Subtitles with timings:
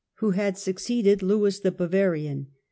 [0.15, 2.47] who had succeeded Lewis the Bavarian.